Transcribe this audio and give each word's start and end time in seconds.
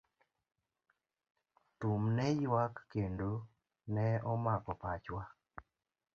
Thum 1.79 2.01
ne 2.15 2.25
yuak 2.43 2.75
kendo 2.91 3.31
ne 3.93 4.05
omako 4.31 4.71
pachwa. 4.81 5.23